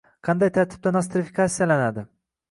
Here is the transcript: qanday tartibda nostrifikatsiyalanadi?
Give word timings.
qanday 0.27 0.49
tartibda 0.53 0.93
nostrifikatsiyalanadi? 0.95 2.05